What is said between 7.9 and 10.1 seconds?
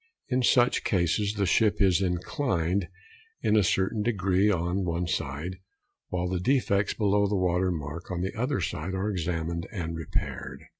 on the other side are examined and